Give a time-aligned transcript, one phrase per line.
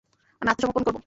[0.41, 0.97] আমি আত্মসমর্পণ করব।